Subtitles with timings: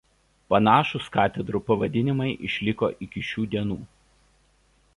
[0.53, 3.77] Panašūs katedrų pavadinimai išliko iki šių dienų.